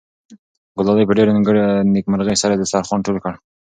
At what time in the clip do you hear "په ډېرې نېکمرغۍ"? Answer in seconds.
1.07-2.35